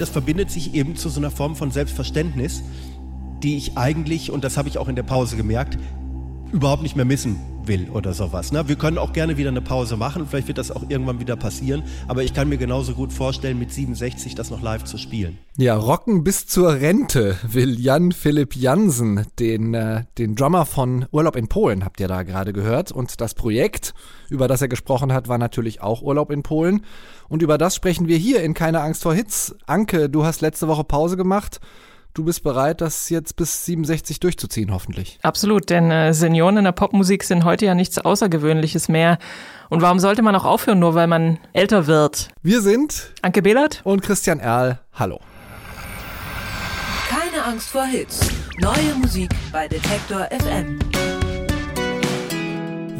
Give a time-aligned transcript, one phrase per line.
[0.00, 2.62] das verbindet sich eben zu so einer Form von Selbstverständnis,
[3.42, 5.78] die ich eigentlich, und das habe ich auch in der Pause gemerkt,
[6.52, 8.50] überhaupt nicht mehr missen will oder sowas.
[8.50, 8.66] Ne?
[8.66, 11.82] Wir können auch gerne wieder eine Pause machen, vielleicht wird das auch irgendwann wieder passieren,
[12.08, 15.38] aber ich kann mir genauso gut vorstellen, mit 67 das noch live zu spielen.
[15.58, 21.36] Ja, rocken bis zur Rente will Jan Philipp Jansen, den, äh, den Drummer von Urlaub
[21.36, 22.90] in Polen, habt ihr da gerade gehört.
[22.90, 23.92] Und das Projekt,
[24.30, 26.84] über das er gesprochen hat, war natürlich auch Urlaub in Polen.
[27.28, 29.54] Und über das sprechen wir hier in Keine Angst vor Hits.
[29.66, 31.60] Anke, du hast letzte Woche Pause gemacht
[32.14, 35.18] du bist bereit, das jetzt bis 67 durchzuziehen, hoffentlich.
[35.22, 39.18] Absolut, denn äh, Senioren in der Popmusik sind heute ja nichts Außergewöhnliches mehr.
[39.68, 42.28] Und warum sollte man auch aufhören, nur weil man älter wird?
[42.42, 44.80] Wir sind Anke Behlert und Christian Erl.
[44.92, 45.20] Hallo.
[47.08, 48.20] Keine Angst vor Hits.
[48.58, 50.78] Neue Musik bei Detektor FM.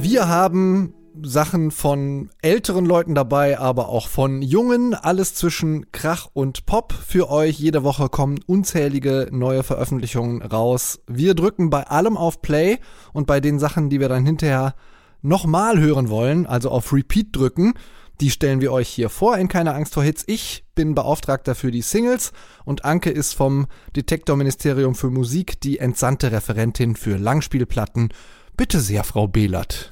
[0.01, 4.95] Wir haben Sachen von älteren Leuten dabei, aber auch von jungen.
[4.95, 7.59] Alles zwischen Krach und Pop für euch.
[7.59, 11.01] Jede Woche kommen unzählige neue Veröffentlichungen raus.
[11.07, 12.79] Wir drücken bei allem auf Play
[13.13, 14.75] und bei den Sachen, die wir dann hinterher
[15.23, 17.75] nochmal hören wollen, also auf Repeat drücken.
[18.21, 20.25] Die stellen wir euch hier vor in Keine Angst vor Hits.
[20.27, 22.32] Ich bin Beauftragter für die Singles
[22.65, 28.09] und Anke ist vom Detektorministerium für Musik die entsandte Referentin für Langspielplatten.
[28.57, 29.91] Bitte sehr, Frau Behlert.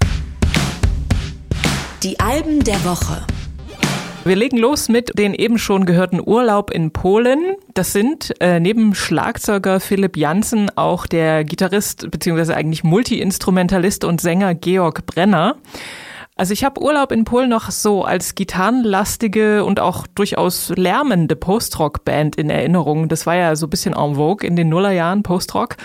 [2.03, 3.25] Die Alben der Woche.
[4.25, 7.55] Wir legen los mit den eben schon gehörten Urlaub in Polen.
[7.73, 12.53] Das sind äh, neben Schlagzeuger Philipp Janssen auch der Gitarrist bzw.
[12.53, 15.57] eigentlich Multiinstrumentalist und Sänger Georg Brenner.
[16.39, 22.37] Also ich habe Urlaub in Polen noch so als gitarrenlastige und auch durchaus lärmende Post-Rock-Band
[22.37, 23.09] in Erinnerung.
[23.09, 25.77] Das war ja so ein bisschen en vogue in den Nullerjahren, Post-Rock.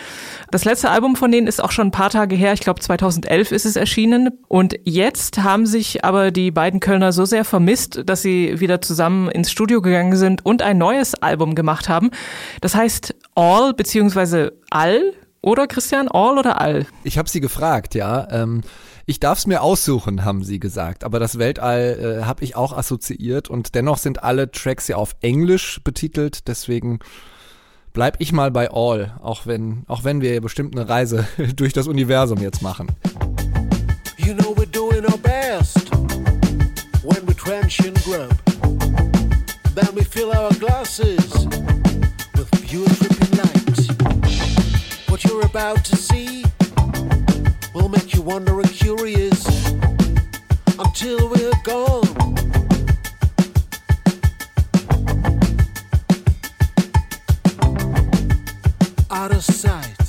[0.51, 2.51] Das letzte Album von denen ist auch schon ein paar Tage her.
[2.51, 4.39] Ich glaube 2011 ist es erschienen.
[4.49, 9.31] Und jetzt haben sich aber die beiden Kölner so sehr vermisst, dass sie wieder zusammen
[9.31, 12.11] ins Studio gegangen sind und ein neues Album gemacht haben.
[12.59, 16.09] Das heißt All beziehungsweise All oder Christian?
[16.09, 16.87] All oder All?
[17.05, 18.27] Ich habe sie gefragt, ja.
[18.29, 18.63] Ähm
[19.11, 21.03] ich darf es mir aussuchen, haben sie gesagt.
[21.03, 25.17] Aber das Weltall äh, habe ich auch assoziiert und dennoch sind alle Tracks ja auf
[25.19, 26.47] Englisch betitelt.
[26.47, 26.99] Deswegen
[27.91, 31.27] bleib ich mal bei All, auch wenn, auch wenn wir bestimmt eine Reise
[31.57, 32.87] durch das Universum jetzt machen.
[34.15, 35.91] You know we're doing our best
[37.03, 38.33] when we trench and grub.
[39.75, 41.47] Then we fill our glasses
[42.35, 45.09] with pure tripping light.
[45.09, 46.45] What you're about to see
[47.73, 49.71] will make you wonder and curious
[50.79, 52.07] until we're gone.
[59.09, 60.00] Out of sight.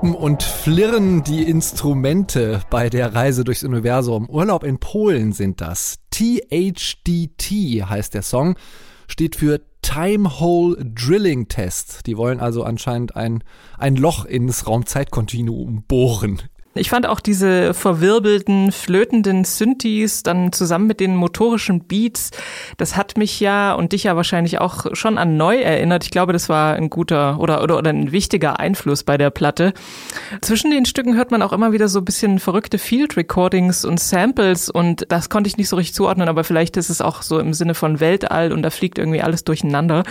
[0.00, 4.28] Da fiepen und flirren die Instrumente bei der Reise durchs Universum.
[4.28, 5.98] Urlaub in Polen sind das.
[6.10, 8.56] THDT heißt der Song,
[9.08, 12.06] steht für Time Hole Drilling Test.
[12.06, 13.42] Die wollen also anscheinend ein,
[13.78, 16.42] ein Loch ins Raumzeitkontinuum bohren.
[16.74, 22.30] Ich fand auch diese verwirbelten, flötenden Synthes dann zusammen mit den motorischen Beats,
[22.76, 26.04] das hat mich ja und dich ja wahrscheinlich auch schon an neu erinnert.
[26.04, 29.74] Ich glaube, das war ein guter oder, oder, oder ein wichtiger Einfluss bei der Platte.
[30.42, 33.98] Zwischen den Stücken hört man auch immer wieder so ein bisschen verrückte Field Recordings und
[33.98, 37.40] Samples und das konnte ich nicht so richtig zuordnen, aber vielleicht ist es auch so
[37.40, 40.04] im Sinne von Weltall und da fliegt irgendwie alles durcheinander.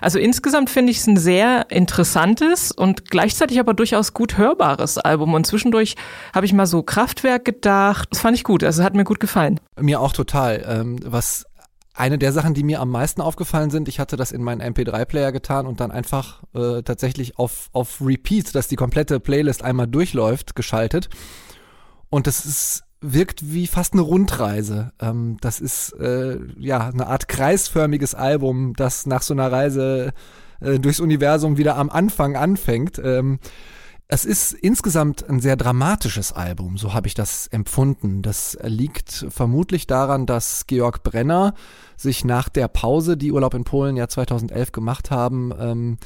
[0.00, 5.34] Also insgesamt finde ich es ein sehr interessantes und gleichzeitig aber durchaus gut hörbares Album
[5.34, 5.96] und zwischendurch
[6.34, 8.08] habe ich mal so Kraftwerk gedacht.
[8.10, 9.60] Das fand ich gut, also hat mir gut gefallen.
[9.80, 10.64] Mir auch total.
[10.66, 11.46] Ähm, was
[11.94, 15.30] eine der Sachen, die mir am meisten aufgefallen sind, ich hatte das in meinen MP3-Player
[15.30, 20.56] getan und dann einfach äh, tatsächlich auf, auf Repeat, dass die komplette Playlist einmal durchläuft,
[20.56, 21.08] geschaltet.
[22.10, 24.92] Und das ist wirkt wie fast eine Rundreise.
[25.00, 30.12] Ähm, das ist äh, ja eine Art kreisförmiges Album, das nach so einer Reise
[30.60, 32.98] äh, durchs Universum wieder am Anfang anfängt.
[32.98, 33.38] Ähm,
[34.06, 38.20] Es ist insgesamt ein sehr dramatisches Album, so habe ich das empfunden.
[38.20, 41.54] Das liegt vermutlich daran, dass Georg Brenner
[41.96, 45.96] sich nach der Pause, die Urlaub in Polen ja 2011 gemacht haben, ähm,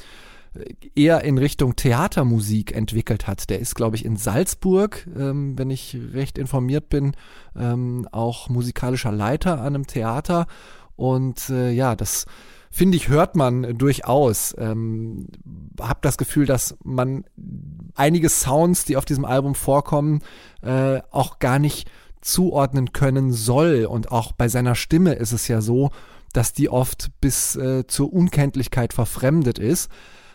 [0.95, 3.49] eher in Richtung Theatermusik entwickelt hat.
[3.49, 7.15] Der ist, glaube ich, in Salzburg, ähm, wenn ich recht informiert bin,
[7.55, 10.47] ähm, auch musikalischer Leiter an einem Theater.
[10.95, 12.25] Und äh, ja, das
[12.69, 14.55] finde ich, hört man durchaus.
[14.57, 15.27] Ähm,
[15.79, 17.25] hab das Gefühl, dass man
[17.95, 20.21] einige Sounds, die auf diesem Album vorkommen,
[20.61, 21.89] äh, auch gar nicht
[22.21, 23.85] zuordnen können soll.
[23.85, 25.89] Und auch bei seiner Stimme ist es ja so,
[26.33, 29.89] dass die oft bis äh, zur Unkenntlichkeit verfremdet ist.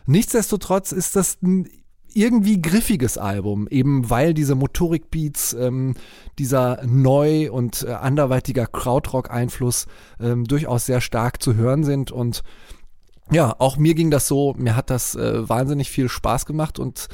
[0.07, 1.69] Nichtsdestotrotz ist das ein
[2.15, 5.95] irgendwie griffiges Album, eben weil diese Motorik-Beats, ähm,
[6.39, 9.87] dieser neu und äh, anderweitiger Krautrock-Einfluss
[10.21, 12.43] ähm, durchaus sehr stark zu hören sind und
[13.31, 17.09] ja, auch mir ging das so, mir hat das äh, wahnsinnig viel Spaß gemacht und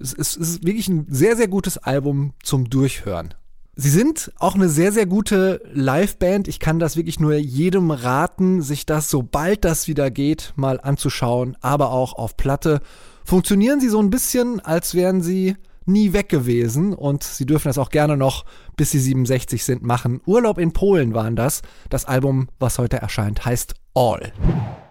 [0.00, 3.34] es ist, es ist wirklich ein sehr, sehr gutes Album zum Durchhören.
[3.76, 6.46] Sie sind auch eine sehr, sehr gute Liveband.
[6.46, 11.56] Ich kann das wirklich nur jedem raten, sich das, sobald das wieder geht, mal anzuschauen,
[11.60, 12.80] aber auch auf Platte.
[13.24, 15.56] Funktionieren sie so ein bisschen, als wären sie
[15.86, 18.44] nie weg gewesen und sie dürfen das auch gerne noch,
[18.76, 20.20] bis sie 67 sind, machen.
[20.26, 21.62] Urlaub in Polen waren das.
[21.90, 24.32] Das Album, was heute erscheint, heißt All.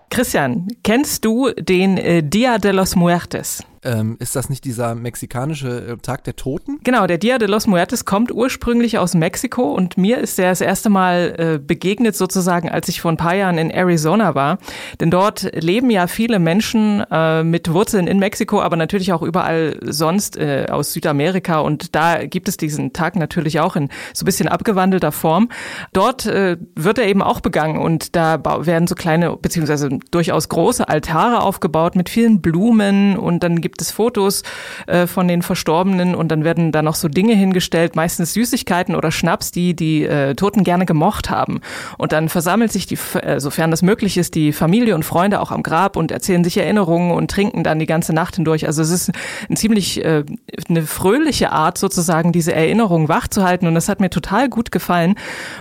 [0.10, 3.64] Christian, kennst du den äh, Dia de los Muertes?
[3.84, 6.80] Ähm, ist das nicht dieser mexikanische äh, Tag der Toten?
[6.84, 10.62] Genau, der Dia de los Muertes kommt ursprünglich aus Mexiko und mir ist der das
[10.62, 14.58] erste Mal äh, begegnet sozusagen, als ich vor ein paar Jahren in Arizona war.
[15.00, 19.78] Denn dort leben ja viele Menschen äh, mit Wurzeln in Mexiko, aber natürlich auch überall
[19.82, 24.26] sonst äh, aus Südamerika und da gibt es diesen Tag natürlich auch in so ein
[24.26, 25.50] bisschen abgewandelter Form.
[25.92, 30.88] Dort äh, wird er eben auch begangen und da werden so kleine beziehungsweise durchaus große
[30.88, 34.44] Altare aufgebaut mit vielen Blumen und dann gibt gibt es Fotos
[34.86, 39.12] äh, von den Verstorbenen und dann werden da noch so Dinge hingestellt, meistens Süßigkeiten oder
[39.12, 41.60] Schnaps, die die äh, Toten gerne gemocht haben.
[41.98, 45.50] Und dann versammelt sich die, äh, sofern das möglich ist, die Familie und Freunde auch
[45.50, 48.68] am Grab und erzählen sich Erinnerungen und trinken dann die ganze Nacht hindurch.
[48.68, 49.12] Also es ist
[49.50, 50.24] ein ziemlich äh,
[50.70, 55.16] eine fröhliche Art sozusagen, diese Erinnerungen wachzuhalten und das hat mir total gut gefallen.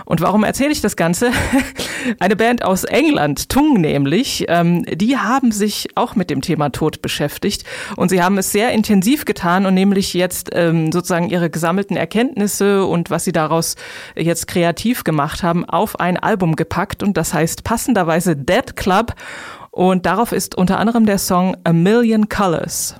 [0.05, 1.31] Und warum erzähle ich das Ganze?
[2.19, 7.01] Eine Band aus England, Tung nämlich, ähm, die haben sich auch mit dem Thema Tod
[7.01, 7.63] beschäftigt
[8.09, 13.09] sie haben es sehr intensiv getan und nämlich jetzt ähm, sozusagen ihre gesammelten Erkenntnisse und
[13.09, 13.75] was sie daraus
[14.15, 17.03] jetzt kreativ gemacht haben, auf ein Album gepackt.
[17.03, 19.13] Und das heißt passenderweise Dead Club.
[19.71, 22.95] Und darauf ist unter anderem der Song A Million Colors.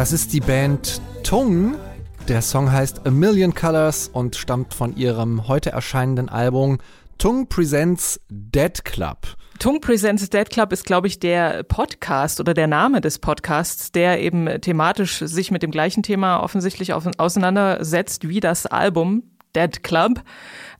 [0.00, 1.74] Das ist die Band Tung.
[2.26, 6.78] Der Song heißt A Million Colors und stammt von ihrem heute erscheinenden Album
[7.18, 9.18] Tung Presents Dead Club.
[9.58, 14.22] Tung Presents Dead Club ist, glaube ich, der Podcast oder der Name des Podcasts, der
[14.22, 20.22] eben thematisch sich mit dem gleichen Thema offensichtlich auseinandersetzt wie das Album Dead Club.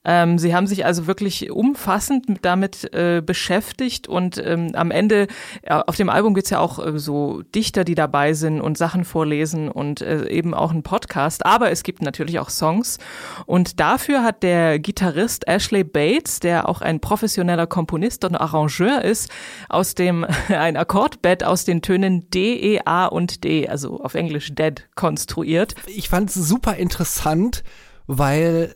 [0.04, 5.26] Ähm, sie haben sich also wirklich umfassend damit äh, beschäftigt und ähm, am Ende,
[5.68, 9.68] auf dem Album gibt's ja auch äh, so Dichter, die dabei sind und Sachen vorlesen
[9.68, 12.98] und äh, eben auch einen Podcast, aber es gibt natürlich auch Songs
[13.44, 19.30] und dafür hat der Gitarrist Ashley Bates, der auch ein professioneller Komponist und Arrangeur ist,
[19.68, 24.54] aus dem ein Akkordbett aus den Tönen D, E, A und D, also auf Englisch
[24.54, 25.74] Dead, konstruiert.
[25.86, 27.64] Ich fand es super interessant,
[28.06, 28.74] weil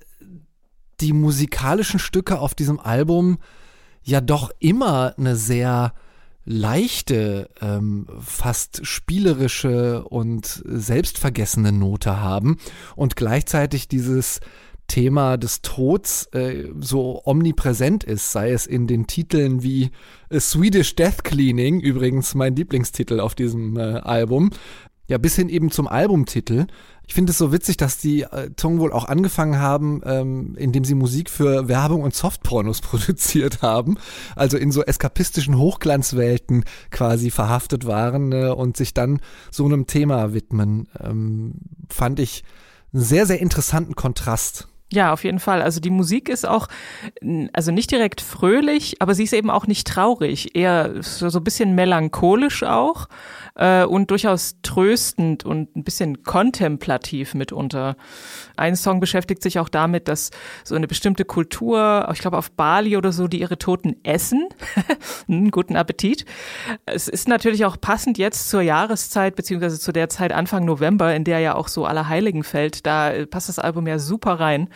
[1.01, 3.39] die musikalischen Stücke auf diesem Album
[4.03, 5.95] ja doch immer eine sehr
[6.45, 12.59] leichte, ähm, fast spielerische und selbstvergessene Note haben
[12.97, 14.41] und gleichzeitig dieses
[14.87, 19.91] Thema des Tods äh, so omnipräsent ist, sei es in den Titeln wie
[20.39, 24.51] Swedish Death Cleaning, übrigens mein Lieblingstitel auf diesem äh, Album,
[25.07, 26.67] ja, bis hin eben zum Albumtitel.
[27.07, 30.85] Ich finde es so witzig, dass die äh, Tong wohl auch angefangen haben, ähm, indem
[30.85, 33.99] sie Musik für Werbung und Softpornos produziert haben,
[34.35, 39.21] also in so eskapistischen Hochglanzwelten quasi verhaftet waren äh, und sich dann
[39.51, 40.89] so einem Thema widmen.
[40.99, 41.55] Ähm,
[41.91, 42.43] fand ich
[42.95, 44.69] einen sehr, sehr interessanten Kontrast.
[44.93, 45.63] Ja, auf jeden Fall.
[45.63, 46.69] Also die Musik ist auch,
[47.53, 51.45] also nicht direkt fröhlich, aber sie ist eben auch nicht traurig, eher so, so ein
[51.45, 53.09] bisschen melancholisch auch
[53.55, 57.97] äh, und durchaus tröstend und ein bisschen kontemplativ mitunter.
[58.57, 60.31] Ein Song beschäftigt sich auch damit, dass
[60.63, 64.49] so eine bestimmte Kultur, ich glaube auf Bali oder so, die ihre Toten essen.
[65.27, 66.25] Hm, guten Appetit.
[66.85, 71.25] Es ist natürlich auch passend jetzt zur Jahreszeit, beziehungsweise zu der Zeit Anfang November, in
[71.25, 72.85] der ja auch so Allerheiligen fällt.
[72.85, 74.69] Da passt das Album ja super rein.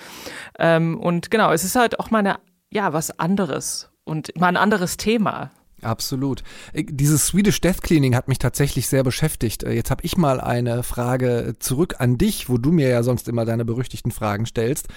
[0.58, 2.38] Ähm, und genau, es ist halt auch mal eine,
[2.70, 5.50] ja, was anderes und mal ein anderes Thema.
[5.82, 6.42] Absolut.
[6.72, 9.62] Äh, dieses Swedish Death Cleaning hat mich tatsächlich sehr beschäftigt.
[9.62, 13.28] Äh, jetzt habe ich mal eine Frage zurück an dich, wo du mir ja sonst
[13.28, 14.88] immer deine berüchtigten Fragen stellst.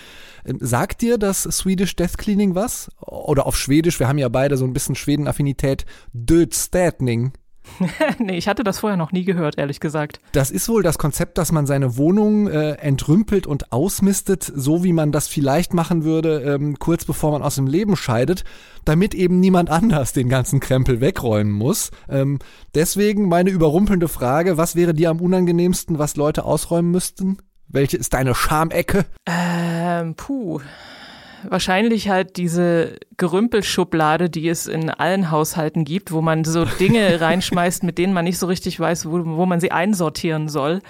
[0.46, 2.89] Ähm, sagt dir das Swedish Death Cleaning was?
[3.00, 7.34] Oder auf Schwedisch, wir haben ja beide so ein bisschen Schweden-Affinität, Dödstätning.
[8.20, 10.20] nee, ich hatte das vorher noch nie gehört, ehrlich gesagt.
[10.32, 14.94] Das ist wohl das Konzept, dass man seine Wohnung äh, entrümpelt und ausmistet, so wie
[14.94, 18.44] man das vielleicht machen würde, ähm, kurz bevor man aus dem Leben scheidet,
[18.86, 21.91] damit eben niemand anders den ganzen Krempel wegräumen muss.
[22.10, 22.39] Ähm,
[22.74, 27.38] deswegen meine überrumpelnde Frage, was wäre dir am unangenehmsten, was Leute ausräumen müssten?
[27.68, 29.06] Welche ist deine Schamecke?
[29.25, 30.60] Ähm, puh
[31.48, 37.84] wahrscheinlich halt diese Gerümpelschublade, die es in allen Haushalten gibt, wo man so Dinge reinschmeißt,
[37.84, 40.82] mit denen man nicht so richtig weiß, wo, wo man sie einsortieren soll.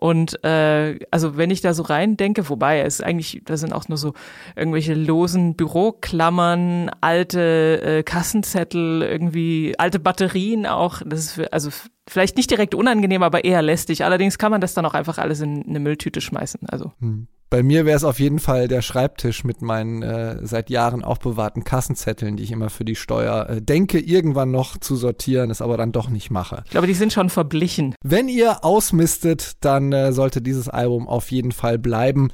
[0.00, 3.88] Und äh, also wenn ich da so rein denke, wobei es eigentlich, da sind auch
[3.88, 4.14] nur so
[4.54, 11.02] irgendwelche losen Büroklammern, alte äh, Kassenzettel, irgendwie alte Batterien auch.
[11.04, 11.70] Das ist für, also
[12.08, 14.04] vielleicht nicht direkt unangenehm, aber eher lästig.
[14.04, 16.60] Allerdings kann man das dann auch einfach alles in eine Mülltüte schmeißen.
[16.68, 16.92] Also.
[17.00, 17.28] Hm.
[17.50, 21.64] Bei mir wäre es auf jeden Fall der Schreibtisch mit meinen äh, seit Jahren aufbewahrten
[21.64, 25.78] Kassenzetteln, die ich immer für die Steuer äh, denke, irgendwann noch zu sortieren, es aber
[25.78, 26.62] dann doch nicht mache.
[26.66, 27.94] Ich glaube, die sind schon verblichen.
[28.04, 32.28] Wenn ihr ausmistet, dann äh, sollte dieses Album auf jeden Fall bleiben.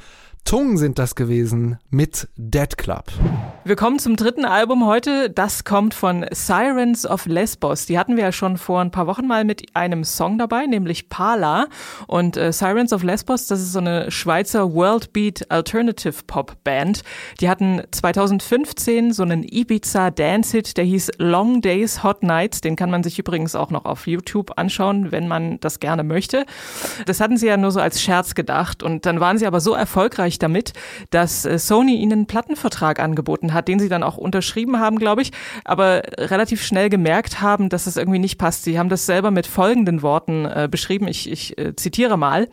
[0.44, 3.04] Tungen sind das gewesen mit Dead Club.
[3.64, 5.30] Wir kommen zum dritten Album heute.
[5.30, 7.86] Das kommt von Sirens of Lesbos.
[7.86, 11.08] Die hatten wir ja schon vor ein paar Wochen mal mit einem Song dabei, nämlich
[11.08, 11.68] Pala.
[12.06, 17.04] Und äh, Sirens of Lesbos, das ist so eine Schweizer Worldbeat Alternative Pop Band.
[17.40, 22.60] Die hatten 2015 so einen Ibiza Dance Hit, der hieß Long Days Hot Nights.
[22.60, 26.44] Den kann man sich übrigens auch noch auf YouTube anschauen, wenn man das gerne möchte.
[27.06, 28.82] Das hatten sie ja nur so als Scherz gedacht.
[28.82, 30.72] Und dann waren sie aber so erfolgreich damit,
[31.10, 35.22] dass äh, Sony ihnen einen Plattenvertrag angeboten hat, den sie dann auch unterschrieben haben, glaube
[35.22, 35.32] ich,
[35.64, 38.64] aber relativ schnell gemerkt haben, dass es irgendwie nicht passt.
[38.64, 41.08] Sie haben das selber mit folgenden Worten äh, beschrieben.
[41.08, 42.48] Ich, ich äh, zitiere mal.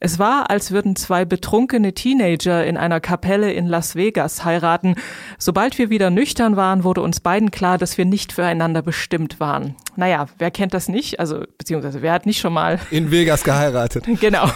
[0.00, 4.94] Es war, als würden zwei betrunkene Teenager in einer Kapelle in Las Vegas heiraten.
[5.38, 9.76] Sobald wir wieder nüchtern waren, wurde uns beiden klar, dass wir nicht füreinander bestimmt waren.
[9.96, 11.20] Naja, wer kennt das nicht?
[11.20, 14.04] Also, beziehungsweise wer hat nicht schon mal in Vegas geheiratet?
[14.20, 14.48] genau.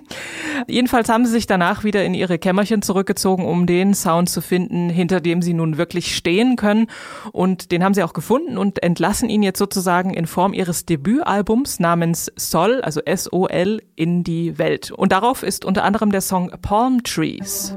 [0.66, 4.88] Jedenfalls haben sie sich danach wieder in ihre Kämmerchen zurückgezogen, um den Sound zu finden,
[4.88, 6.86] hinter dem sie nun wirklich stehen können.
[7.32, 11.80] Und den haben sie auch gefunden und entlassen ihn jetzt sozusagen in Form ihres Debütalbums
[11.80, 14.90] namens Sol, also S-O-L, in die Welt.
[14.92, 17.76] Und darauf ist unter anderem der Song Palm Trees.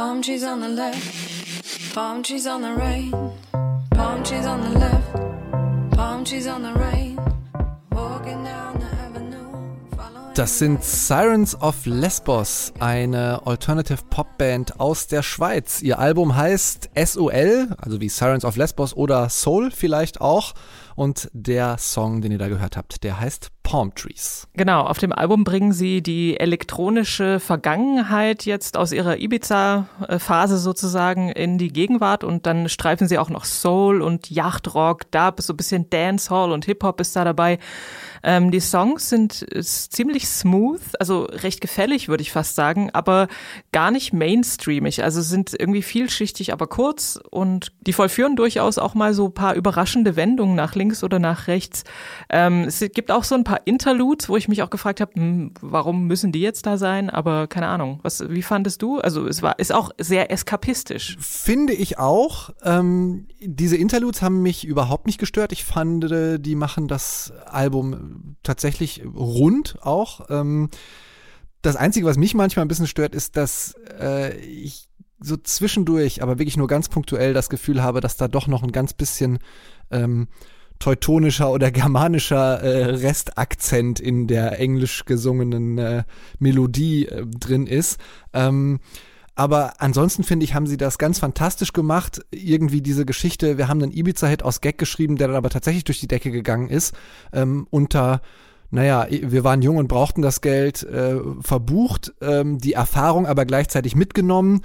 [0.00, 3.12] Palm trees on the left, palm trees on the right,
[3.90, 5.12] palm trees on the left,
[5.94, 7.18] palm trees on the right.
[7.90, 8.90] Walking down the
[10.34, 15.82] Das sind Sirens of Lesbos, eine Alternative Pop Band aus der Schweiz.
[15.82, 20.54] Ihr Album heißt SOL, also wie Sirens of Lesbos oder Soul vielleicht auch.
[21.00, 24.46] Und der Song, den ihr da gehört habt, der heißt Palm Trees.
[24.52, 31.56] Genau, auf dem Album bringen sie die elektronische Vergangenheit jetzt aus ihrer Ibiza-Phase sozusagen in
[31.56, 35.88] die Gegenwart und dann streifen sie auch noch Soul und Yachtrock, Dub, so ein bisschen
[35.88, 37.58] Dancehall und Hip-Hop ist da dabei.
[38.22, 43.28] Ähm, die Songs sind ist ziemlich smooth, also recht gefällig, würde ich fast sagen, aber
[43.72, 45.02] gar nicht mainstreamig.
[45.02, 50.16] Also sind irgendwie vielschichtig, aber kurz und die vollführen durchaus auch mal so paar überraschende
[50.16, 51.84] Wendungen nach links oder nach rechts.
[52.28, 55.52] Ähm, es gibt auch so ein paar Interludes, wo ich mich auch gefragt habe, hm,
[55.60, 57.10] warum müssen die jetzt da sein?
[57.10, 58.00] Aber keine Ahnung.
[58.02, 58.98] Was, wie fandest du?
[58.98, 61.16] Also es war ist auch sehr eskapistisch.
[61.20, 62.50] Finde ich auch.
[62.62, 65.52] Ähm, diese Interludes haben mich überhaupt nicht gestört.
[65.52, 68.09] Ich fand, äh, die machen das Album
[68.42, 70.26] tatsächlich rund auch.
[70.30, 70.70] Ähm,
[71.62, 74.88] das Einzige, was mich manchmal ein bisschen stört, ist, dass äh, ich
[75.20, 78.72] so zwischendurch, aber wirklich nur ganz punktuell das Gefühl habe, dass da doch noch ein
[78.72, 79.38] ganz bisschen
[79.90, 80.28] ähm,
[80.78, 86.04] teutonischer oder germanischer äh, Restakzent in der englisch gesungenen äh,
[86.38, 88.00] Melodie äh, drin ist.
[88.32, 88.80] Ähm,
[89.40, 92.20] aber ansonsten finde ich, haben sie das ganz fantastisch gemacht.
[92.30, 95.98] Irgendwie diese Geschichte, wir haben einen Ibiza-Hit aus Gag geschrieben, der dann aber tatsächlich durch
[95.98, 96.94] die Decke gegangen ist,
[97.32, 98.20] ähm, unter
[98.70, 103.96] naja, wir waren jung und brauchten das Geld äh, verbucht, ähm, die Erfahrung aber gleichzeitig
[103.96, 104.60] mitgenommen,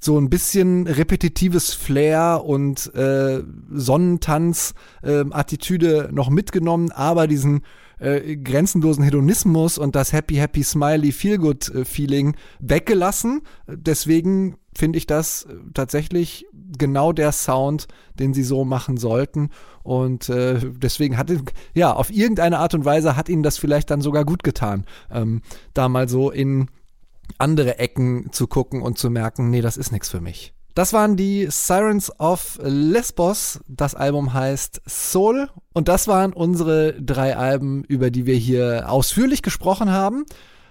[0.00, 7.60] so ein bisschen repetitives Flair und äh, Sonnentanz-Attitüde noch mitgenommen, aber diesen
[7.98, 13.42] äh, grenzenlosen Hedonismus und das Happy, Happy, Smiley, Feelgood-Feeling weggelassen.
[13.66, 19.50] Deswegen finde ich das äh, tatsächlich genau der Sound, den sie so machen sollten.
[19.82, 21.30] Und äh, deswegen hat
[21.74, 25.42] ja auf irgendeine Art und Weise hat ihnen das vielleicht dann sogar gut getan, ähm,
[25.74, 26.68] da mal so in
[27.38, 30.54] andere Ecken zu gucken und zu merken, nee, das ist nichts für mich.
[30.74, 33.60] Das waren die Sirens of Lesbos.
[33.68, 35.48] Das Album heißt Soul.
[35.72, 40.24] Und das waren unsere drei Alben, über die wir hier ausführlich gesprochen haben.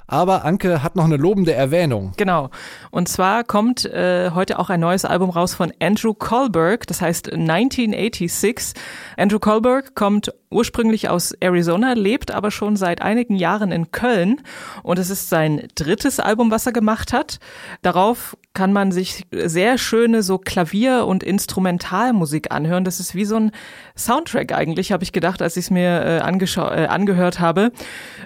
[0.06, 2.12] Aber Anke hat noch eine lobende Erwähnung.
[2.18, 2.50] Genau.
[2.92, 7.32] Und zwar kommt äh, heute auch ein neues Album raus von Andrew Kohlberg, das heißt
[7.32, 8.74] 1986.
[9.16, 14.42] Andrew Kohlberg kommt ursprünglich aus Arizona, lebt aber schon seit einigen Jahren in Köln
[14.84, 17.40] und es ist sein drittes Album, was er gemacht hat.
[17.82, 22.84] Darauf kann man sich sehr schöne so Klavier- und Instrumentalmusik anhören.
[22.84, 23.52] Das ist wie so ein
[23.98, 27.72] Soundtrack eigentlich, habe ich gedacht, als ich es mir äh, äh, angehört habe.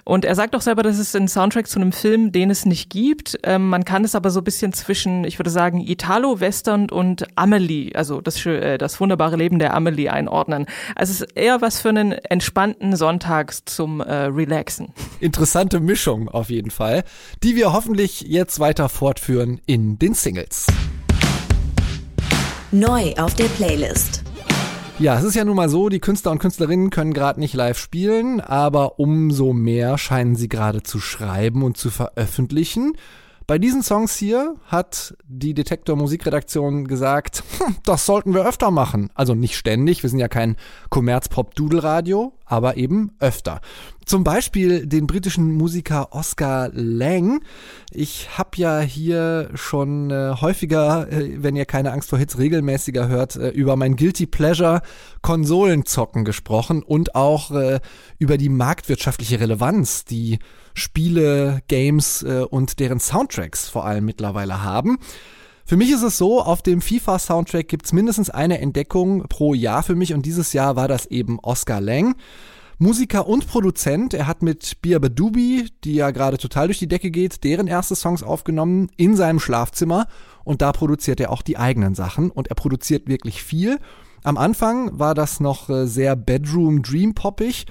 [0.04, 2.90] Und er sagt auch selber, das ist ein Soundtrack zu einem Film, den es nicht
[2.90, 3.40] gibt.
[3.44, 7.96] Ähm, man kann es aber so ein bisschen zwischen, ich würde sagen, Italo-Western und Amelie,
[7.96, 10.66] also das, äh, das wunderbare Leben der Amelie einordnen.
[10.96, 14.94] Also es ist eher was für einen entspannten Sonntag zum äh, Relaxen.
[15.20, 17.04] Interessante Mischung auf jeden Fall,
[17.44, 20.68] die wir hoffentlich jetzt weiter fortführen in den Singles.
[22.72, 24.24] Neu auf der Playlist.
[25.00, 27.78] Ja, es ist ja nun mal so, die Künstler und Künstlerinnen können gerade nicht live
[27.78, 32.98] spielen, aber umso mehr scheinen sie gerade zu schreiben und zu veröffentlichen.
[33.48, 39.10] Bei diesen Songs hier hat die Detektor Musikredaktion gesagt, hm, das sollten wir öfter machen.
[39.16, 40.58] Also nicht ständig, wir sind ja kein
[40.90, 43.62] Kommerz-Pop-Doodle-Radio, aber eben öfter.
[44.06, 47.42] Zum Beispiel den britischen Musiker Oscar Lang.
[47.92, 53.08] Ich habe ja hier schon äh, häufiger, äh, wenn ihr keine Angst vor Hits regelmäßiger
[53.08, 54.82] hört, äh, über mein Guilty Pleasure
[55.22, 57.80] Konsolenzocken gesprochen und auch äh,
[58.20, 60.40] über die marktwirtschaftliche Relevanz, die
[60.78, 64.98] Spiele, Games äh, und deren Soundtracks vor allem mittlerweile haben.
[65.66, 69.96] Für mich ist es so, auf dem FIFA-Soundtrack gibt's mindestens eine Entdeckung pro Jahr für
[69.96, 72.16] mich und dieses Jahr war das eben Oscar Lang.
[72.80, 74.14] Musiker und Produzent.
[74.14, 77.96] Er hat mit Bia Badubi, die ja gerade total durch die Decke geht, deren erste
[77.96, 80.08] Songs aufgenommen in seinem Schlafzimmer
[80.44, 83.80] und da produziert er auch die eigenen Sachen und er produziert wirklich viel.
[84.24, 87.66] Am Anfang war das noch äh, sehr Bedroom Dream poppig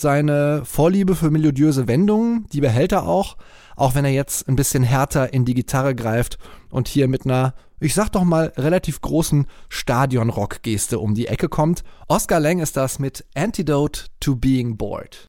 [0.00, 3.36] seine Vorliebe für melodiöse Wendungen, die behält er auch,
[3.76, 6.38] auch wenn er jetzt ein bisschen härter in die Gitarre greift
[6.70, 11.84] und hier mit einer, ich sag doch mal, relativ großen Stadion-Rock-Geste um die Ecke kommt.
[12.08, 15.28] Oscar Lang ist das mit Antidote to Being Bored.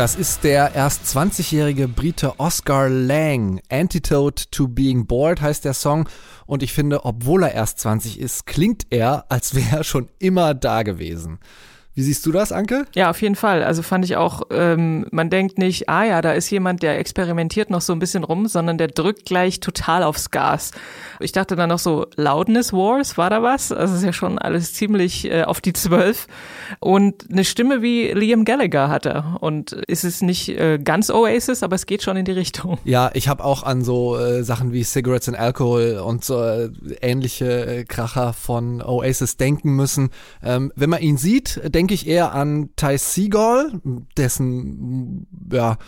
[0.00, 3.60] Das ist der erst 20-jährige Brite Oscar Lang.
[3.68, 6.08] Antidote to Being Bored heißt der Song.
[6.46, 10.54] Und ich finde, obwohl er erst 20 ist, klingt er, als wäre er schon immer
[10.54, 11.38] da gewesen.
[11.94, 12.86] Wie siehst du das, Anke?
[12.94, 13.64] Ja, auf jeden Fall.
[13.64, 17.68] Also fand ich auch, ähm, man denkt nicht, ah ja, da ist jemand, der experimentiert
[17.68, 20.70] noch so ein bisschen rum, sondern der drückt gleich total aufs Gas.
[21.18, 23.72] Ich dachte dann noch so, Loudness Wars, war da was?
[23.72, 26.28] Also ist ja schon alles ziemlich äh, auf die Zwölf.
[26.78, 29.38] Und eine Stimme wie Liam Gallagher hat er.
[29.40, 32.78] Und ist es nicht äh, ganz Oasis, aber es geht schon in die Richtung.
[32.90, 36.70] Ja, ich habe auch an so äh, Sachen wie Cigarettes and Alcohol und so äh,
[37.02, 40.10] ähnliche äh, Kracher von Oasis denken müssen.
[40.42, 43.80] Ähm, wenn man ihn sieht, denke ich eher an Ty Seagull,
[44.18, 45.78] dessen ja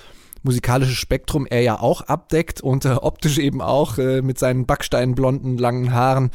[0.42, 5.58] musikalisches Spektrum er ja auch abdeckt und äh, optisch eben auch äh, mit seinen backsteinblonden
[5.58, 6.30] langen Haaren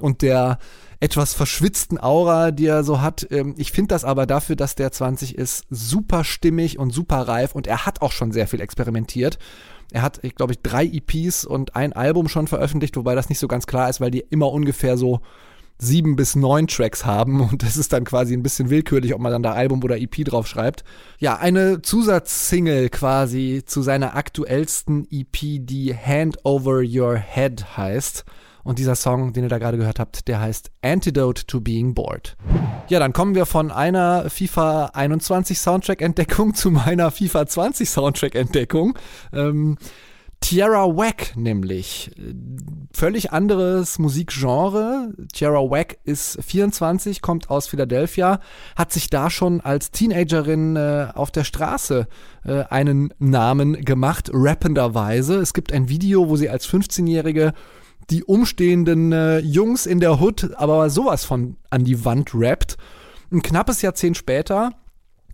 [0.00, 0.58] und der
[0.98, 3.26] etwas verschwitzten Aura, die er so hat.
[3.30, 7.54] Ähm, ich finde das aber dafür, dass der 20 ist, super stimmig und super reif
[7.54, 9.38] und er hat auch schon sehr viel experimentiert.
[9.92, 13.46] Er hat, glaube ich, drei EPs und ein Album schon veröffentlicht, wobei das nicht so
[13.46, 15.20] ganz klar ist, weil die immer ungefähr so
[15.78, 19.32] sieben bis neun Tracks haben und das ist dann quasi ein bisschen willkürlich, ob man
[19.32, 20.84] dann da Album oder EP drauf schreibt.
[21.18, 28.24] Ja, eine Zusatzsingle quasi zu seiner aktuellsten EP, die Hand Over Your Head heißt.
[28.64, 32.36] Und dieser Song, den ihr da gerade gehört habt, der heißt Antidote to Being Bored.
[32.88, 38.96] Ja, dann kommen wir von einer FIFA 21 Soundtrack-Entdeckung zu meiner FIFA 20 Soundtrack-Entdeckung.
[39.32, 39.78] Ähm,
[40.42, 42.10] Tierra Whack nämlich.
[42.92, 45.14] Völlig anderes Musikgenre.
[45.32, 48.40] Tierra Whack ist 24, kommt aus Philadelphia,
[48.76, 52.06] hat sich da schon als Teenagerin äh, auf der Straße
[52.44, 55.36] äh, einen Namen gemacht, rappenderweise.
[55.36, 57.54] Es gibt ein Video, wo sie als 15-Jährige
[58.10, 62.76] die umstehenden äh, Jungs in der Hood aber sowas von an die Wand rappt.
[63.30, 64.72] Ein knappes Jahrzehnt später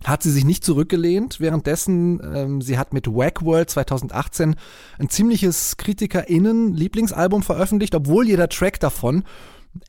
[0.05, 1.39] hat sie sich nicht zurückgelehnt.
[1.39, 4.55] Währenddessen, ähm, sie hat mit Wack World 2018
[4.97, 9.23] ein ziemliches KritikerInnen-Lieblingsalbum veröffentlicht, obwohl jeder Track davon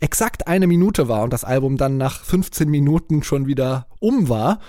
[0.00, 4.60] exakt eine Minute war und das Album dann nach 15 Minuten schon wieder um war.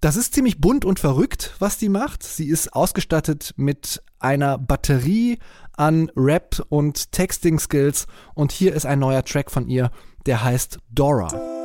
[0.00, 2.22] Das ist ziemlich bunt und verrückt, was die macht.
[2.22, 5.38] Sie ist ausgestattet mit einer Batterie
[5.76, 9.90] an Rap und Texting Skills und hier ist ein neuer Track von ihr,
[10.26, 11.57] der heißt Dora.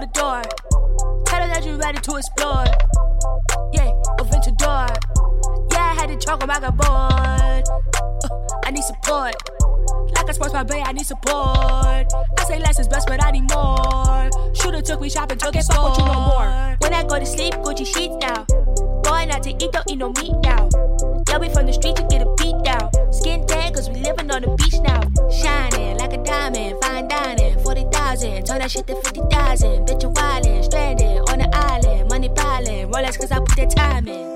[0.00, 0.42] Open the door.
[1.26, 2.64] Tell her that you're ready to explore.
[3.74, 4.86] Yeah, adventure door.
[5.72, 6.88] Yeah, I had to talk when I got bored.
[6.88, 9.34] Uh, I need support.
[10.16, 11.36] Like I sports my brain, I need support.
[11.36, 14.30] I say less is best, but I need more.
[14.54, 16.76] Should've took me shopping, took it fuck with you no more.
[16.80, 18.46] When I go to sleep, Gucci sheets now.
[19.02, 20.68] Going out to eat, don't eat no meat now.
[21.28, 22.88] Yeah, we from the street to get a beat down.
[23.12, 25.02] Skin tan, cause we living on the beach now.
[25.28, 26.80] Shining like a diamond,
[28.10, 28.46] 40,000.
[28.46, 29.86] Turn that shit to 50,000.
[29.86, 32.08] Bitch, you wildin', stranded on the island.
[32.08, 34.29] Money piling, Rolex, cause I put that time in.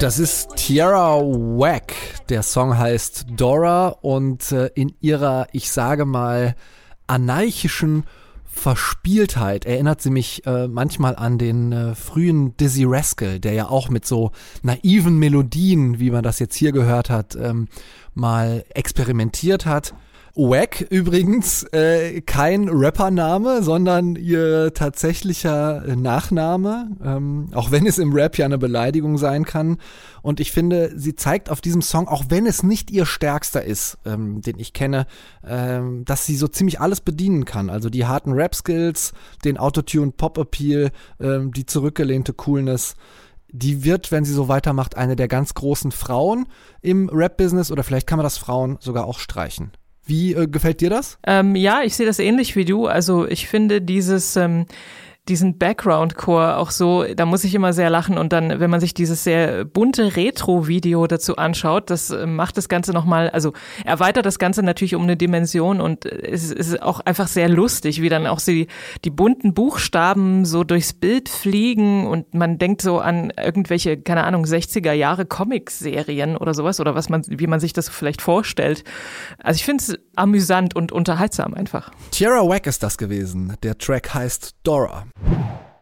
[0.00, 1.94] Das ist Tiara Wack.
[2.30, 6.56] Der Song heißt Dora und äh, in ihrer, ich sage mal,
[7.06, 8.04] anarchischen
[8.46, 13.90] Verspieltheit erinnert sie mich äh, manchmal an den äh, frühen Dizzy Rascal, der ja auch
[13.90, 17.68] mit so naiven Melodien, wie man das jetzt hier gehört hat, ähm,
[18.14, 19.94] mal experimentiert hat.
[20.34, 28.38] Wack übrigens äh, kein Rappername, sondern ihr tatsächlicher Nachname, ähm, auch wenn es im Rap
[28.38, 29.78] ja eine Beleidigung sein kann.
[30.22, 33.98] Und ich finde, sie zeigt auf diesem Song, auch wenn es nicht ihr stärkster ist,
[34.04, 35.06] ähm, den ich kenne,
[35.44, 37.68] ähm, dass sie so ziemlich alles bedienen kann.
[37.68, 39.12] Also die harten Rap-Skills,
[39.44, 40.90] den Autotune Pop-Appeal,
[41.20, 42.94] ähm, die zurückgelehnte Coolness
[43.52, 46.46] die wird, wenn sie so weitermacht, eine der ganz großen Frauen
[46.82, 49.72] im Rap-Business oder vielleicht kann man das Frauen sogar auch streichen.
[50.10, 51.18] Wie äh, gefällt dir das?
[51.24, 52.86] Ähm, ja, ich sehe das ähnlich wie du.
[52.86, 54.66] Also ich finde dieses ähm,
[55.28, 58.94] diesen Background-Core auch so, da muss ich immer sehr lachen und dann, wenn man sich
[58.94, 63.52] dieses sehr bunte Retro-Video dazu anschaut, das äh, macht das Ganze nochmal, also
[63.84, 68.08] erweitert das Ganze natürlich um eine Dimension und es ist auch einfach sehr lustig, wie
[68.08, 68.66] dann auch sie
[69.04, 74.44] die bunten Buchstaben so durchs Bild fliegen und man denkt so an irgendwelche, keine Ahnung,
[74.44, 78.84] 60er Jahre Comic-Serien oder sowas oder was man, wie man sich das vielleicht vorstellt.
[79.38, 81.90] Also ich finde es amüsant und unterhaltsam einfach.
[82.10, 83.56] Tierra Whack ist das gewesen.
[83.62, 85.04] Der Track heißt Dora.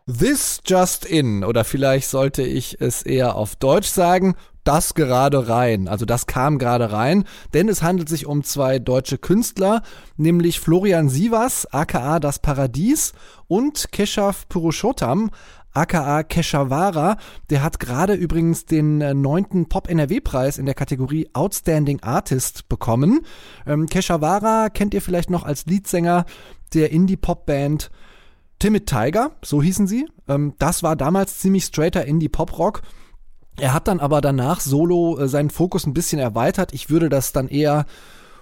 [0.06, 5.88] This Just In, oder vielleicht sollte ich es eher auf Deutsch sagen, das gerade rein.
[5.88, 7.24] Also das kam gerade rein,
[7.54, 9.82] denn es handelt sich um zwei deutsche Künstler,
[10.16, 13.12] nämlich Florian Sivas, aka Das Paradies,
[13.46, 15.30] und Keshav Purushottam,
[15.72, 17.16] aka Keshavara.
[17.50, 23.20] Der hat gerade übrigens den äh, neunten Pop-NRW-Preis in der Kategorie Outstanding Artist bekommen.
[23.66, 26.26] Ähm, Keshavara kennt ihr vielleicht noch als Leadsänger
[26.74, 27.90] der Indie-Pop-Band
[28.58, 30.08] Timid Tiger, so hießen sie.
[30.28, 32.82] Ähm, das war damals ziemlich straighter Indie-Pop-Rock.
[33.58, 36.72] Er hat dann aber danach solo äh, seinen Fokus ein bisschen erweitert.
[36.72, 37.86] Ich würde das dann eher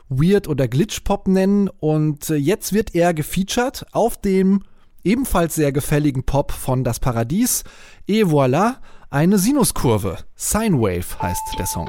[0.08, 1.68] Weird oder Glitch-Pop nennen.
[1.68, 4.62] Und äh, jetzt wird er gefeatured auf dem
[5.04, 7.64] ebenfalls sehr gefälligen Pop von Das Paradies.
[8.06, 8.76] Et voilà,
[9.10, 10.18] eine Sinuskurve.
[10.34, 11.88] Sine Wave heißt der Song.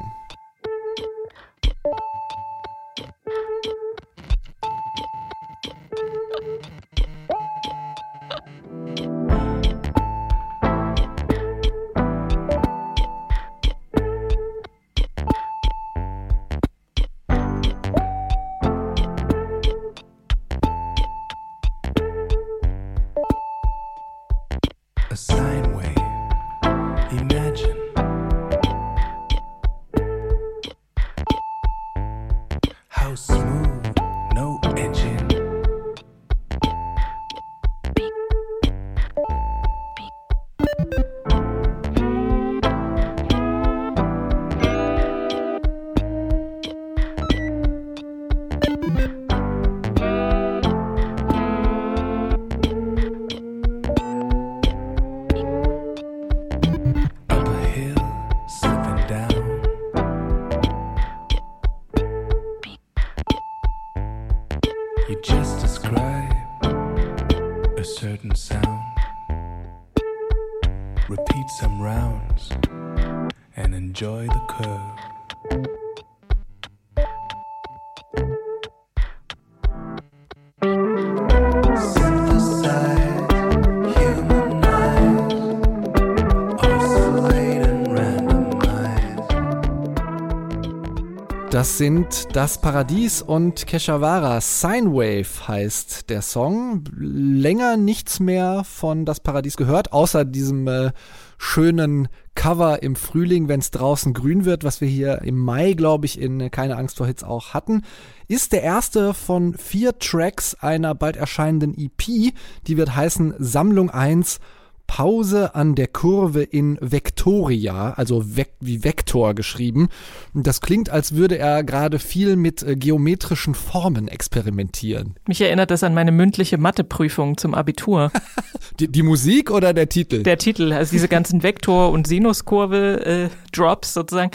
[91.67, 94.39] Das sind Das Paradies und Keshavara.
[94.39, 96.85] Sine Wave heißt der Song.
[96.97, 100.91] Länger nichts mehr von Das Paradies gehört, außer diesem äh,
[101.37, 106.05] schönen Cover im Frühling, wenn es draußen grün wird, was wir hier im Mai, glaube
[106.05, 107.83] ich, in äh, Keine Angst vor Hits auch hatten.
[108.29, 112.33] Ist der erste von vier Tracks einer bald erscheinenden EP.
[112.65, 114.39] Die wird heißen Sammlung 1
[114.87, 119.89] Pause an der Kurve in Vectoria, also Vek wie Vektor geschrieben.
[120.33, 125.15] Das klingt, als würde er gerade viel mit äh, geometrischen Formen experimentieren.
[125.27, 128.11] Mich erinnert das an meine mündliche Matheprüfung zum Abitur.
[128.79, 130.23] Die, die Musik oder der Titel?
[130.23, 134.31] Der Titel, also diese ganzen Vektor- und Sinuskurve-Drops sozusagen.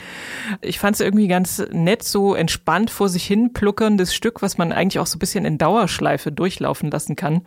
[0.61, 4.73] Ich fand es irgendwie ganz nett, so entspannt vor sich hin pluckerndes Stück, was man
[4.73, 7.43] eigentlich auch so ein bisschen in Dauerschleife durchlaufen lassen kann.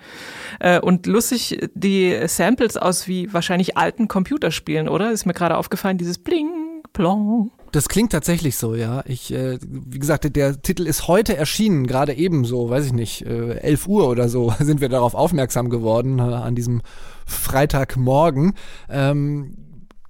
[0.59, 5.11] Äh, Und lustig, die Samples aus wie wahrscheinlich alten Computerspielen, oder?
[5.11, 7.51] Ist mir gerade aufgefallen, dieses Bling, Plong.
[7.71, 9.03] Das klingt tatsächlich so, ja.
[9.05, 13.25] Ich, äh, wie gesagt, der Titel ist heute erschienen, gerade eben so, weiß ich nicht,
[13.25, 16.81] äh, 11 Uhr oder so sind wir darauf aufmerksam geworden, äh, an diesem
[17.25, 18.53] Freitagmorgen.
[18.89, 19.57] Ähm,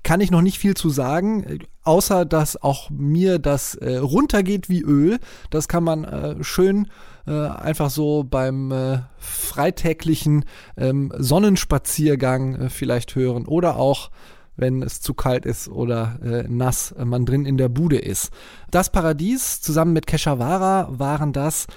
[0.04, 4.70] kann ich noch nicht viel zu sagen, äh, außer dass auch mir das äh, runtergeht
[4.70, 5.18] wie Öl.
[5.50, 6.88] Das kann man äh, schön
[7.28, 10.46] äh, einfach so beim äh, freitäglichen
[10.78, 14.12] ähm, Sonnenspaziergang äh, vielleicht hören oder auch
[14.58, 18.32] wenn es zu kalt ist oder äh, nass äh, man drin in der Bude ist.
[18.72, 21.68] Das Paradies zusammen mit Keshavara waren das.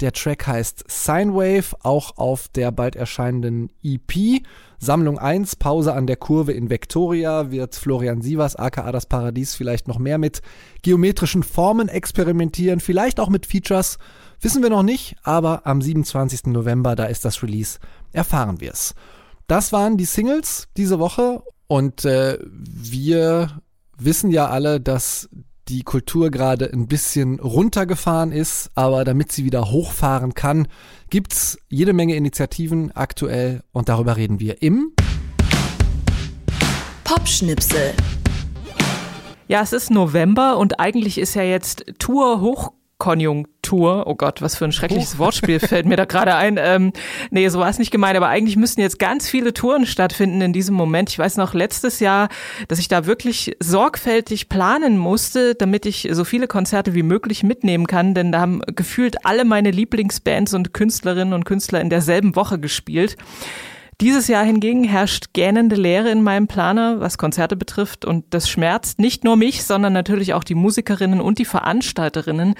[0.00, 4.42] Der Track heißt Sine Wave, auch auf der bald erscheinenden EP.
[4.78, 9.88] Sammlung 1, Pause an der Kurve in Vectoria, wird Florian Sievers, aka das Paradies, vielleicht
[9.88, 10.42] noch mehr mit
[10.82, 13.96] geometrischen Formen experimentieren, vielleicht auch mit Features,
[14.40, 16.46] wissen wir noch nicht, aber am 27.
[16.46, 17.78] November, da ist das Release,
[18.12, 18.94] erfahren wir es.
[19.46, 23.60] Das waren die Singles diese Woche und äh, wir
[23.98, 25.28] wissen ja alle, dass
[25.68, 30.68] die Kultur gerade ein bisschen runtergefahren ist, aber damit sie wieder hochfahren kann,
[31.10, 34.92] gibt's jede Menge Initiativen aktuell und darüber reden wir im
[37.02, 37.94] Popschnipsel.
[39.48, 42.40] Ja, es ist November und eigentlich ist ja jetzt Tour
[42.98, 44.06] Hochkonjunktur.
[44.06, 46.58] Oh Gott, was für ein schreckliches Wortspiel fällt mir da gerade ein.
[46.58, 46.92] Ähm,
[47.30, 50.52] nee, so war es nicht gemeint, aber eigentlich müssten jetzt ganz viele Touren stattfinden in
[50.52, 51.10] diesem Moment.
[51.10, 52.28] Ich weiß noch letztes Jahr,
[52.68, 57.86] dass ich da wirklich sorgfältig planen musste, damit ich so viele Konzerte wie möglich mitnehmen
[57.86, 62.58] kann, denn da haben gefühlt alle meine Lieblingsbands und Künstlerinnen und Künstler in derselben Woche
[62.58, 63.16] gespielt.
[64.02, 68.04] Dieses Jahr hingegen herrscht gähnende Leere in meinem Planer, was Konzerte betrifft.
[68.04, 72.56] Und das schmerzt nicht nur mich, sondern natürlich auch die Musikerinnen und die Veranstalterinnen,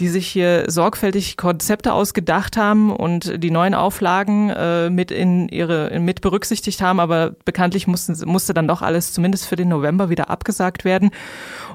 [0.00, 6.00] die sich hier sorgfältig Konzepte ausgedacht haben und die neuen Auflagen äh, mit in ihre
[6.00, 6.98] mit berücksichtigt haben.
[6.98, 11.12] Aber bekanntlich mussten, musste dann doch alles zumindest für den November wieder abgesagt werden.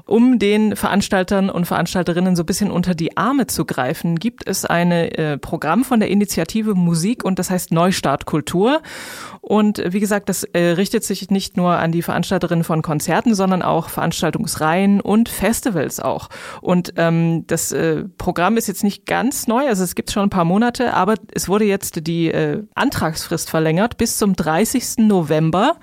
[0.04, 4.66] Um den Veranstaltern und Veranstalterinnen so ein bisschen unter die Arme zu greifen, gibt es
[4.66, 8.82] ein äh, Programm von der Initiative Musik und das heißt Neustart Kultur.
[9.40, 13.62] Und wie gesagt, das äh, richtet sich nicht nur an die Veranstalterinnen von Konzerten, sondern
[13.62, 16.28] auch Veranstaltungsreihen und Festivals auch.
[16.60, 20.30] Und ähm, das äh, Programm ist jetzt nicht ganz neu, also es gibt schon ein
[20.30, 24.98] paar Monate, aber es wurde jetzt die äh, Antragsfrist verlängert bis zum 30.
[24.98, 25.76] November.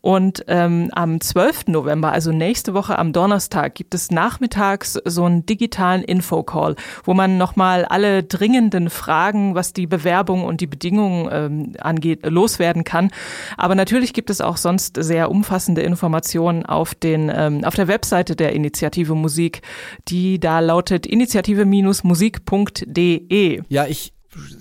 [0.00, 1.68] Und ähm, am 12.
[1.68, 7.38] November, also nächste Woche am Donnerstag, gibt es nachmittags so einen digitalen Infocall, wo man
[7.38, 12.20] nochmal alle dringenden Fragen, was die Bewerbung und die Bedingungen ähm, angeht,
[12.52, 13.10] loswerden kann.
[13.56, 18.36] Aber natürlich gibt es auch sonst sehr umfassende Informationen auf den ähm, auf der Webseite
[18.36, 19.62] der Initiative Musik,
[20.08, 23.62] die da lautet initiative-musik.de.
[23.68, 24.12] Ja, ich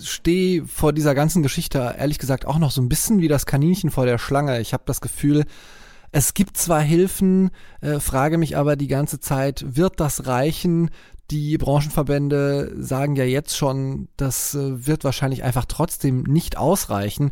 [0.01, 3.89] stehe vor dieser ganzen Geschichte ehrlich gesagt auch noch so ein bisschen wie das Kaninchen
[3.89, 4.59] vor der Schlange.
[4.59, 5.45] Ich habe das Gefühl,
[6.11, 10.89] es gibt zwar Hilfen, äh, frage mich aber die ganze Zeit, wird das reichen?
[11.31, 17.31] Die Branchenverbände sagen ja jetzt schon, das äh, wird wahrscheinlich einfach trotzdem nicht ausreichen.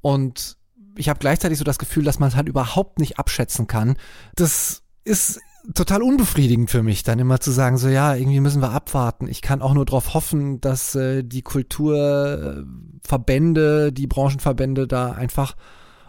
[0.00, 0.56] Und
[0.96, 3.96] ich habe gleichzeitig so das Gefühl, dass man es halt überhaupt nicht abschätzen kann.
[4.34, 5.40] Das ist
[5.74, 9.28] total unbefriedigend für mich, dann immer zu sagen, so ja, irgendwie müssen wir abwarten.
[9.28, 15.56] Ich kann auch nur darauf hoffen, dass äh, die Kulturverbände, die Branchenverbände da einfach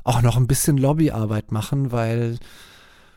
[0.03, 2.37] auch noch ein bisschen Lobbyarbeit machen, weil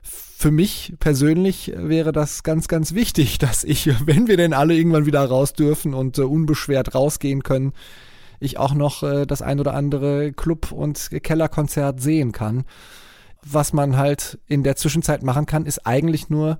[0.02, 5.06] für mich persönlich wäre das ganz, ganz wichtig, dass ich, wenn wir denn alle irgendwann
[5.06, 7.72] wieder raus dürfen und äh, unbeschwert rausgehen können,
[8.42, 12.64] ich auch noch äh, das ein oder andere Club- und Kellerkonzert sehen kann.
[13.42, 16.58] Was man halt in der Zwischenzeit machen kann, ist eigentlich nur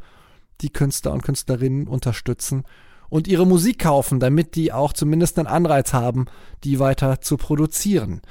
[0.60, 2.64] die Künstler und Künstlerinnen unterstützen
[3.08, 6.26] und ihre Musik kaufen, damit die auch zumindest einen Anreiz haben,
[6.64, 8.22] die weiter zu produzieren.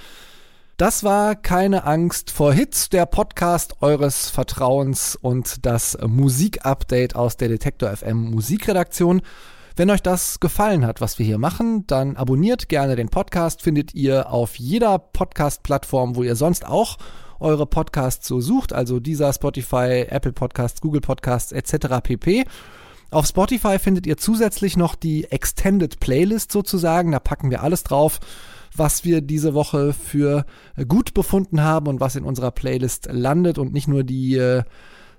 [0.77, 7.49] Das war keine Angst vor Hits, der Podcast eures Vertrauens und das Musikupdate aus der
[7.49, 9.21] Detektor FM Musikredaktion.
[9.75, 13.93] Wenn euch das gefallen hat, was wir hier machen, dann abonniert gerne den Podcast, findet
[13.93, 16.97] ihr auf jeder Podcast-Plattform, wo ihr sonst auch
[17.39, 22.01] eure Podcasts so sucht, also dieser Spotify, Apple Podcasts, Google Podcasts etc.
[22.03, 22.45] pp.
[23.11, 28.19] Auf Spotify findet ihr zusätzlich noch die Extended Playlist sozusagen, da packen wir alles drauf,
[28.75, 30.45] was wir diese Woche für
[30.87, 34.63] gut befunden haben und was in unserer Playlist landet und nicht nur die äh,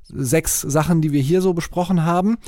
[0.04, 2.38] sechs Sachen, die wir hier so besprochen haben.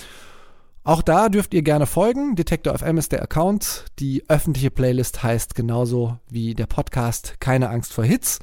[0.84, 2.36] Auch da dürft ihr gerne folgen.
[2.36, 3.86] Detektor FM ist der Account.
[3.98, 8.38] Die öffentliche Playlist heißt genauso wie der Podcast Keine Angst vor Hits.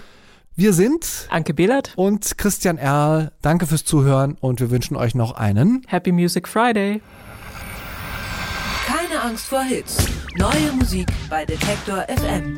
[0.56, 3.32] Wir sind Anke Behlert und Christian Erl.
[3.44, 7.02] Danke fürs Zuhören und wir wünschen euch noch einen Happy Music Friday.
[8.88, 10.04] Keine Angst vor Hits.
[10.36, 12.58] Neue Musik bei Detektor FM.